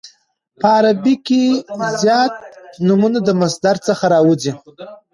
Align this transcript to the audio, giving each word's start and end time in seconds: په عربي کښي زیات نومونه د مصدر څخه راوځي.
په 0.59 0.67
عربي 0.77 1.15
کښي 1.25 1.43
زیات 2.03 2.33
نومونه 2.87 3.19
د 3.23 3.29
مصدر 3.41 3.75
څخه 3.87 4.05
راوځي. 4.13 4.51